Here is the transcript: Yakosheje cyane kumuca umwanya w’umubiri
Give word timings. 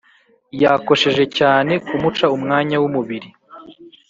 Yakosheje 0.63 1.23
cyane 1.37 1.73
kumuca 1.87 2.25
umwanya 2.35 2.75
w’umubiri 2.81 3.29